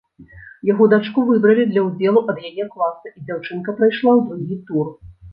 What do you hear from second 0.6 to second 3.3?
Яго дачку выбралі для ўдзелу ад яе класа, і